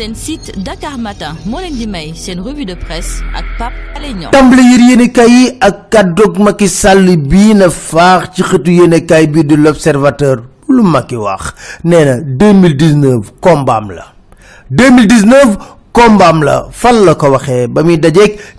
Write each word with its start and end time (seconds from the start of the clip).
seen 0.00 0.14
site 0.16 0.48
Dakar 0.64 0.96
Matin 0.96 1.36
moo 1.44 1.60
leen 1.60 1.76
di 1.76 1.86
may 1.86 2.14
seen 2.16 2.40
revue 2.40 2.64
de 2.64 2.72
presse 2.74 3.20
ak 3.36 3.44
Pape 3.60 3.76
Alé 3.96 4.14
Niang. 4.16 4.32
Tàmbali 4.32 4.62
yër 4.72 4.82
yéenekaay 4.88 5.28
yi 5.30 5.44
ak 5.60 5.90
kàddoog 5.92 6.38
Macky 6.40 6.68
Sall 6.72 7.04
bii 7.30 7.52
na 7.60 7.68
faax 7.68 8.32
ci 8.34 8.42
xëtu 8.42 8.70
yéenekaay 8.80 9.26
bii 9.28 9.44
di 9.44 9.56
l'Observateur 9.60 10.40
lu 10.72 10.82
Macky 10.82 11.16
wax. 11.20 11.52
Nee 11.84 12.04
na 12.08 12.14
2019 12.16 13.34
kombaam 13.44 13.90
la. 13.92 14.06
2019 14.72 15.58
kombaam 15.92 16.40
la. 16.48 16.56
Fan 16.72 17.04
la 17.04 17.14
ko 17.14 17.30
waxee? 17.36 17.68
Ba 17.68 17.82
muy 17.84 18.00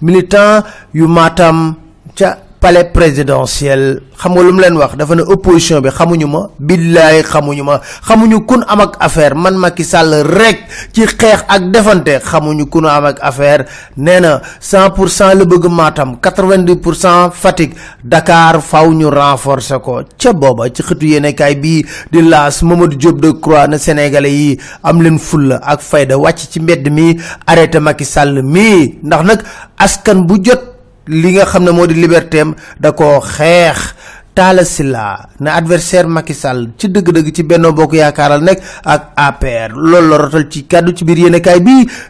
militant 0.01 0.61
yu 0.93 1.07
Matam 1.07 1.73
ca 2.13 2.37
palais 2.61 2.85
présidentiel. 2.93 4.01
Xam 4.21 4.33
nga 4.37 4.41
lu 4.45 4.53
mu 4.53 4.61
leen 4.61 4.77
wax? 4.77 4.93
Dafa 4.95 5.15
ne 5.15 5.23
opposition 5.25 5.81
bi 5.81 5.89
xamuñu 5.89 6.27
ma. 6.29 6.41
Billaay 6.59 7.23
xamuñu 7.23 7.63
ma. 7.65 7.81
Xamuñu 8.07 8.45
kun 8.45 8.61
am 8.67 8.81
ak 8.81 8.97
affaire. 9.01 9.33
Man 9.35 9.57
Macky 9.57 9.83
Sall 9.83 10.13
rek 10.23 10.59
ci 10.93 11.05
xeex 11.07 11.41
ak 11.49 11.71
defante. 11.73 12.19
Xamuñu 12.21 12.69
kun 12.69 12.85
am 12.85 13.05
ak 13.05 13.17
affaire. 13.21 13.65
Nee 13.97 14.19
na 14.21 14.41
100 14.61 14.91
pour 14.93 15.09
cent 15.09 15.33
la 15.33 15.43
bëgg 15.45 15.65
Matam. 15.69 16.17
90 16.21 16.75
pour 16.77 16.93
cent 16.95 17.31
Fatick. 17.33 17.73
Dakar 18.03 18.61
faw 18.61 18.93
ñu 18.93 19.09
renforcer 19.09 19.81
ko. 19.81 20.03
Ca 20.17 20.31
booba 20.33 20.69
ci 20.69 20.83
xëtu 20.83 21.05
yéenekaay 21.17 21.55
bii 21.55 21.85
di 22.11 22.21
laas 22.21 22.61
Mamadou 22.61 22.95
Diop 22.97 23.19
Decroix 23.19 23.67
na 23.67 23.77
sénégalais 23.79 24.31
yi 24.31 24.59
am 24.83 25.01
leen 25.01 25.17
fulla 25.17 25.57
ak 25.63 25.81
fayda 25.81 26.17
wàcc 26.17 26.45
ci 26.51 26.59
mbedd 26.59 26.87
mi 26.91 27.17
arrêté 27.47 27.79
Macky 27.79 28.05
Sall 28.05 28.43
mii. 28.43 28.99
Ndax 29.03 29.23
nag 29.25 29.41
askan 29.79 30.27
bu 30.29 30.37
jot 30.43 30.70
li 31.07 31.31
nga 31.33 31.45
xam 31.45 31.63
ne 31.63 31.71
moo 31.71 31.85
di 31.87 31.93
liberté 31.95 32.39
am 32.41 32.55
da 32.79 32.91
koo 32.91 33.19
xeex. 33.19 33.93
Na 34.33 35.53
adversaire 35.55 36.07
Macky 36.07 36.33
Sall 36.33 36.69
ci 36.77 36.87
dëgg-dëgg 36.89 37.31
ci 37.35 37.43
Benno 37.43 37.73
Bokk 37.73 37.93
Yaakaaral 37.93 38.41
nekk 38.41 38.63
ak 38.83 39.11
APR. 39.15 39.75
Loolu 39.75 40.07
la 40.09 40.17
rotal 40.17 40.47
ci 40.49 40.65
kàddu 40.67 40.93
ci 40.95 41.03
bi 41.03 41.15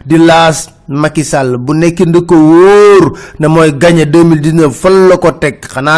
di 0.05 0.17
laas 0.17 0.69
Macky 0.88 1.23
Sall 1.23 1.57
bu 1.57 1.73
nekk 1.73 1.99
ndi 2.05 2.21
ko 2.25 2.35
wóor 2.35 3.17
ne 3.39 3.47
mooy 3.47 3.73
gagné 3.77 4.05
2019 4.05 4.69
fan 4.71 5.07
la 5.09 5.17
ko 5.17 5.31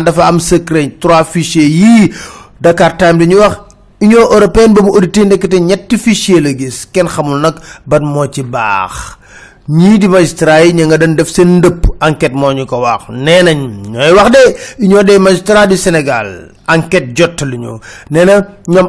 dafa 0.06 0.26
am 0.28 0.40
secret 0.40 1.00
trois 1.00 1.24
fichiers 1.24 1.68
yii. 1.70 2.14
Dakar 2.62 2.96
Time 2.98 3.18
dañuy 3.20 3.40
wax 3.40 3.58
Union 4.02 4.28
européenne 4.32 4.74
ba 4.74 4.82
mu 4.82 4.90
audité 4.96 5.26
ndekete 5.26 5.60
ñetti 5.60 5.98
fichier 5.98 6.42
la 6.42 6.54
gis. 6.58 6.88
Kenn 6.92 7.08
xamul 7.08 7.40
nag 7.42 7.56
ban 7.86 8.02
moo 8.04 8.28
ci 8.32 8.44
ñii 9.70 9.98
di 9.98 10.08
magistrat 10.12 10.66
yi 10.68 10.74
ñu 10.76 10.86
nga 10.92 10.98
doon 10.98 11.16
def 11.16 11.30
seen 11.32 11.58
ndëpp 11.64 11.86
enquête 12.04 12.36
moo 12.36 12.52
ñu 12.52 12.66
ko 12.66 12.82
wax. 12.84 13.08
Nee 13.10 13.44
nañ 13.44 13.58
ñooy 13.92 14.12
wax 14.12 14.30
de 14.32 14.44
union 14.84 15.04
des 15.04 15.20
magistrats 15.20 15.68
du 15.68 15.78
Sénégal 15.78 16.52
enquête 16.68 17.16
jot 17.16 17.40
lu 17.46 17.58
ñu. 17.58 17.80
Nee 18.12 18.26
na 18.26 18.44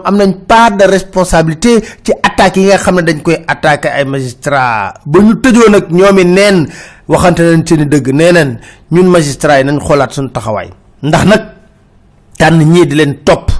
am 0.05 0.17
nañ 0.17 0.33
part 0.48 0.72
de 0.77 0.84
responsabilité 0.86 1.80
ci 2.02 2.12
attaques 2.22 2.56
yi 2.61 2.67
nga 2.67 2.78
xam 2.78 2.97
ne 2.97 3.02
dañ 3.02 3.22
koy 3.22 3.36
attaqué 3.47 3.89
ay 3.89 4.05
magistrats. 4.05 4.95
Ba 5.06 5.19
ñu 5.20 5.34
tëjoo 5.41 5.70
nag 5.70 5.84
ñoom 5.91 6.19
i 6.19 6.25
neen 6.25 6.67
waxante 7.06 7.41
nañ 7.42 7.62
seen 7.67 7.89
dëgg. 7.89 8.11
Nee 8.12 8.33
nañ 8.33 8.58
ñun 8.91 9.06
magistrats 9.11 9.58
yi 9.58 9.64
nañ 9.64 9.78
xoolaat 9.78 10.11
suñu 10.12 10.30
taxawaay. 10.30 10.70
Ndax 11.05 11.25
nag 11.25 11.42
tànn 12.36 12.58
ñii 12.58 12.86
di 12.86 12.95
leen 12.97 13.22
topp. 13.22 13.50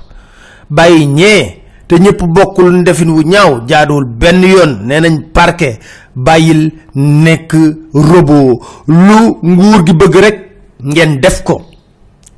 Bàyyi 0.69 1.07
ñee 1.07 1.63
te 1.87 1.95
ñëpp 1.95 2.23
bokkul 2.27 2.83
defin 2.83 3.11
wu 3.11 3.23
ñaaw 3.23 3.61
jaaduwul 3.69 4.05
benn 4.05 4.43
yoon. 4.43 4.81
Nee 4.83 5.01
nañ 5.01 5.31
parquet 5.33 5.79
bàyyil 6.17 6.71
nekk 6.95 7.53
robot. 7.95 8.61
Lu 8.89 9.39
nguur 9.43 9.85
gi 9.87 9.93
bëgg 9.93 10.15
rek 10.21 10.39
ngeen 10.83 11.21
def 11.21 11.43
ko. 11.45 11.61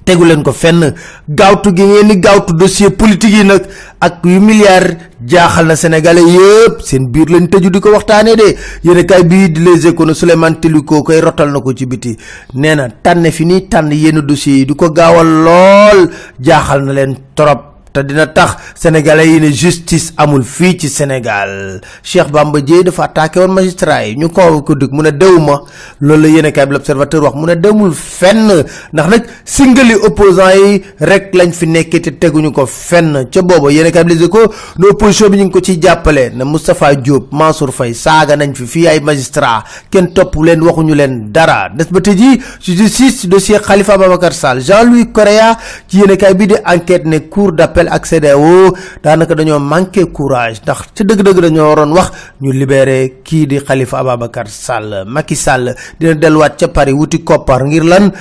Tegu 0.07 0.25
leen 0.25 0.43
ko 0.43 0.53
fenn. 0.53 0.95
Gaawtu 1.29 1.73
gi 1.77 1.83
ngeen 1.83 2.07
ni 2.07 2.17
gaawtu 2.21 2.53
dossier 2.55 2.91
politique 2.91 3.35
yi 3.35 3.45
nag 3.45 3.63
ak 4.01 4.25
yu 4.25 4.41
milliards 4.41 4.97
jaaxal 5.27 5.67
na 5.67 5.75
sénégalais 5.77 6.23
yëpp 6.23 6.81
seen 6.83 7.09
biir 7.11 7.27
lañ 7.29 7.49
tëju 7.51 7.71
di 7.71 7.81
ko 7.81 7.91
waxtaanee 7.91 8.37
de. 8.37 8.57
Yéen 8.85 9.05
kay 9.07 9.25
bii 9.25 9.51
di 9.51 9.61
les 9.61 9.87
économies 9.87 10.15
Souleymane 10.19 10.61
Teliko 10.61 11.03
koy 11.03 11.21
rotal 11.21 11.51
na 11.53 11.61
ko 11.61 11.73
ci 11.75 11.87
biti. 11.87 12.17
Nee 12.55 12.75
na 12.77 12.89
tànne 12.89 13.31
fi 13.33 13.45
nii 13.47 13.69
tànn 13.69 13.91
yenn 13.93 14.21
dossiers 14.21 14.59
yi 14.59 14.65
di 14.67 14.75
ko 14.75 14.93
jaaxal 14.95 16.85
na 16.85 16.93
leen 16.93 17.17
trop. 17.35 17.76
Te 17.97 18.03
dina 18.05 18.27
tax 18.27 18.57
sénégalais 18.77 19.27
yi 19.29 19.41
ne 19.41 19.51
justice 19.51 20.13
amul 20.19 20.43
fii 20.45 20.77
ci 20.79 20.89
Sénégal. 20.89 21.81
Cheikh 22.03 22.31
Bamba 22.31 22.61
Dièye 22.61 22.85
dafa 22.85 23.05
attaqué 23.05 23.41
woon 23.41 23.53
magistrat 23.55 24.05
yi. 24.07 24.17
Ñu 24.19 24.29
ko 24.29 24.61
ko 24.63 24.75
dëgg 24.75 24.93
mu 24.93 25.03
ne 25.03 25.11
dewuma 25.11 25.63
loolu 26.01 26.23
la 26.23 26.29
yéene 26.29 26.53
kaay 26.53 26.67
bi 26.67 26.73
l'observateur 26.75 27.23
wax 27.23 27.35
mu 27.37 27.47
ne 27.47 27.55
demul 27.55 27.93
fenn. 27.95 28.65
Ndax 28.93 29.09
nag 29.09 29.25
singali 29.45 29.95
opposant 29.95 30.53
yi 30.55 30.83
rek 31.01 31.33
lañ 31.35 31.53
fi 31.53 31.67
nekkee 31.67 32.01
te 32.03 32.11
teguñu 32.11 32.53
ko 32.53 32.67
fenn. 32.67 33.29
Ca 33.33 33.41
booba 33.43 33.73
yéene 33.73 33.91
kaay 33.93 34.05
bi 34.05 34.15
les 34.15 34.25
échos 34.27 34.53
ne 34.79 34.87
opposition 34.91 35.31
bi 35.31 35.39
ñu 35.39 35.45
ngi 35.47 35.53
ko 35.53 35.61
ciy 35.61 35.81
jàppale. 35.83 36.33
Ne 36.35 36.45
Moustapha 36.45 36.95
Diop 36.95 37.33
Mansour 37.33 37.73
Faye 37.73 37.95
saaga 37.95 38.37
nañ 38.37 38.53
fi 38.55 38.67
fii 38.67 38.89
ay 38.89 39.01
magistrat. 39.01 39.65
Kenn 39.91 40.13
topp 40.13 40.35
leen 40.45 40.61
waxuñu 40.63 40.95
leen 40.95 41.33
dara. 41.33 41.71
Des 41.75 41.89
ba 41.91 42.01
tey 42.01 42.15
jii 42.17 42.41
ci 42.61 42.77
justice 42.77 43.27
dossier 43.27 43.61
Khalifa 43.61 43.95
Ababacar 43.95 44.35
Sall. 44.35 44.61
Jean-Louis 44.61 45.11
Correa 45.13 45.57
ci 45.89 45.99
yéene 45.99 46.17
kaay 46.19 46.35
bi 46.35 46.47
di 46.47 46.55
enquête 46.67 47.07
ne 47.07 47.19
cour 47.21 47.53
d'appel 47.53 47.86
ak 47.89 48.07
CEDEAO 48.07 48.73
daanaka 49.03 49.35
dañoo 49.35 49.59
manqué 49.59 50.05
courage 50.13 50.61
ndax 50.63 50.79
ci 50.95 51.03
dëgg-dëgg 51.05 51.41
dañoo 51.41 51.69
waroon 51.69 51.93
wax 51.93 52.11
ñu 52.41 52.53
libéré 52.53 53.21
kii 53.25 53.47
di 53.47 53.59
Khalifa 53.61 53.99
Ababacar 53.99 54.49
Sall. 54.49 55.05
Macky 55.07 55.35
Sall 55.37 55.75
dina 55.99 56.15
delluwaat 56.15 56.59
ca 56.59 56.69
Paris 56.69 56.95
wuti 56.95 57.23
koppar 57.25 57.65
ngir 57.65 57.85
lan? 57.85 58.13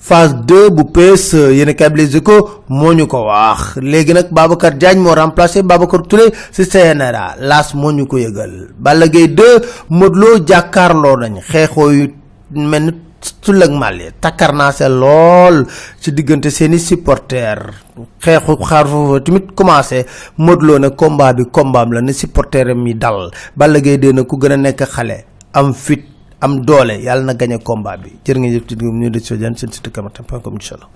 Phase 0.00 0.32
2 0.48 0.70
bu 0.72 0.84
PS 0.92 1.32
yéen 1.52 1.68
a 1.78 1.88
Les 1.94 2.16
Échos 2.16 2.62
moo 2.68 2.92
ñu 2.94 3.06
ko 3.06 3.26
wax. 3.26 3.76
Léegi 3.82 4.14
nag 4.14 4.28
Babacar 4.32 4.74
Diagne 4.74 5.00
moo 5.02 5.14
remplacé 5.14 5.62
Babacar 5.62 6.02
Touré 6.08 6.32
ci 6.50 6.64
CNRA 6.66 7.36
laas 7.38 7.74
moo 7.74 7.92
ñu 7.92 8.06
ko 8.06 8.16
yëgal. 8.18 8.70
Balla 8.78 9.08
Gaye 9.08 9.28
2 9.28 9.44
Modou 9.90 10.18
Lo 10.20 10.38
jàkkaarloo 10.46 11.16
nañ. 11.16 11.40
Xeexoo 11.42 11.90
yu 11.92 12.08
mel 12.54 12.94
ni 13.20 13.28
sul 13.44 13.62
ak 13.62 13.70
màlle 13.70 14.12
takkar 14.20 14.52
naa 14.54 14.72
se 14.72 14.88
lool 14.88 15.66
ci 16.00 16.12
diggante 16.12 16.50
seeni 16.50 16.78
supporter. 16.78 17.58
Xeexu 18.20 18.56
xaar 18.64 18.86
foofu 18.86 19.20
tamit 19.20 19.52
commencé 19.54 20.06
Modou 20.38 20.66
Lo 20.66 20.78
ne 20.78 20.88
combat 20.90 21.34
bi 21.36 21.44
combat 21.50 21.86
la 21.92 22.00
ne 22.00 22.12
supporter 22.12 22.74
mi 22.74 22.94
dal. 22.94 23.30
Balla 23.56 23.80
Gaye 23.80 23.98
2 23.98 24.12
na 24.12 24.22
ku 24.24 24.36
gën 24.36 24.52
a 24.52 24.56
nekk 24.56 24.82
xale 24.88 25.24
am 25.52 25.72
fit 25.74 26.04
am 26.40 26.64
doole 26.64 26.96
yàlla 27.02 27.24
na 27.24 27.34
gañe 27.34 27.58
combat 27.62 28.00
bi. 28.00 28.10
Jërë 28.24 28.38
ngeen 28.40 28.54
jëf 28.54 28.66
ci 28.68 28.74
ñu 28.76 29.68
site 29.68 29.90
kamatam.com 29.92 30.54
inshallah 30.54 30.88